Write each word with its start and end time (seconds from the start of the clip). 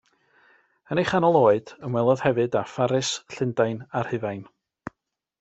Yn 0.93 1.01
ei 1.01 1.09
chanol 1.09 1.37
oed, 1.41 1.73
ymwelodd 1.89 2.23
hefyd 2.29 2.57
â 2.63 2.65
Pharis, 2.73 3.13
Llundain 3.35 3.85
a 4.01 4.05
Rhufain. 4.09 4.43